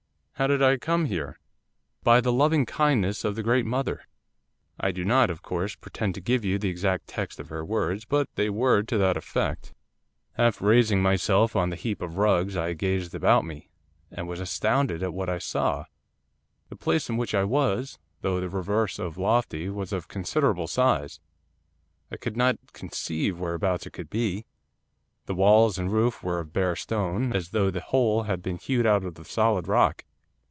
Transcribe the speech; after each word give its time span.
'"How 0.35 0.47
did 0.47 0.63
I 0.63 0.77
come 0.77 1.05
here?" 1.05 1.37
'"By 2.01 2.19
the 2.19 2.33
loving 2.33 2.65
kindness 2.65 3.23
of 3.23 3.35
the 3.35 3.43
great 3.43 3.63
mother." 3.63 4.07
'I 4.79 4.91
do 4.93 5.05
not, 5.05 5.29
of 5.29 5.43
course, 5.43 5.75
pretend 5.75 6.15
to 6.15 6.19
give 6.19 6.43
you 6.43 6.57
the 6.57 6.67
exact 6.67 7.05
text 7.05 7.39
of 7.39 7.49
her 7.49 7.63
words, 7.63 8.05
but 8.05 8.27
they 8.33 8.49
were 8.49 8.81
to 8.81 8.97
that 8.97 9.17
effect. 9.17 9.75
'Half 10.37 10.59
raising 10.59 10.99
myself 10.99 11.55
on 11.55 11.69
the 11.69 11.75
heap 11.75 12.01
of 12.01 12.17
rugs, 12.17 12.57
I 12.57 12.73
gazed 12.73 13.13
about 13.13 13.45
me, 13.45 13.69
and 14.09 14.27
was 14.27 14.39
astounded 14.39 15.03
at 15.03 15.13
what 15.13 15.29
I 15.29 15.37
saw. 15.37 15.85
'The 16.69 16.75
place 16.75 17.07
in 17.07 17.17
which 17.17 17.35
I 17.35 17.43
was, 17.43 17.99
though 18.21 18.39
the 18.39 18.49
reverse 18.49 18.97
of 18.97 19.19
lofty, 19.19 19.69
was 19.69 19.93
of 19.93 20.07
considerable 20.07 20.65
size, 20.67 21.19
I 22.11 22.17
could 22.17 22.35
not 22.35 22.57
conceive 22.73 23.39
whereabouts 23.39 23.85
it 23.85 23.93
could 23.93 24.09
be. 24.09 24.47
The 25.27 25.35
walls 25.35 25.77
and 25.77 25.91
roof 25.93 26.23
were 26.23 26.39
of 26.39 26.51
bare 26.51 26.75
stone, 26.75 27.31
as 27.31 27.49
though 27.49 27.69
the 27.69 27.79
whole 27.81 28.23
had 28.23 28.41
been 28.41 28.57
hewed 28.57 28.87
out 28.87 29.03
of 29.03 29.13
the 29.13 29.23
solid 29.23 29.67
rock. 29.67 30.03